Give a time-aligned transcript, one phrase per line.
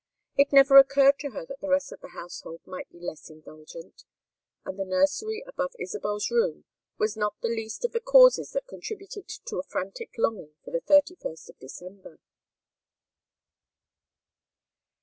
[0.35, 4.03] It never occurred to her that the rest of the household might be less indulgent;
[4.65, 6.65] and the nursery above Isabel's room
[6.97, 10.81] was not the least of the causes that contributed to a frantic longing for the
[10.81, 12.17] thirty first of December.